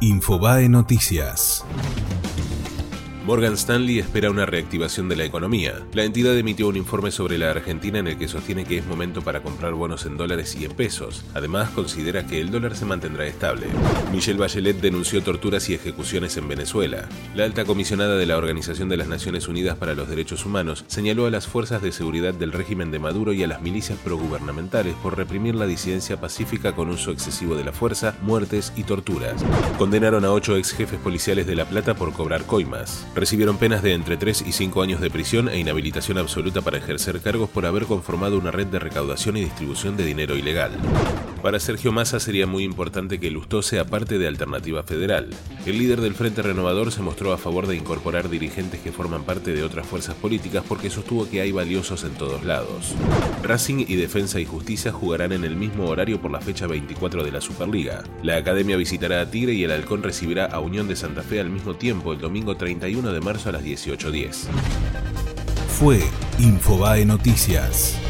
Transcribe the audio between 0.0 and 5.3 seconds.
Infobae Noticias. Morgan Stanley espera una reactivación de la